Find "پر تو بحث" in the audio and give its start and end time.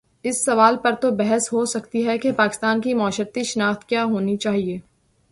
0.77-1.53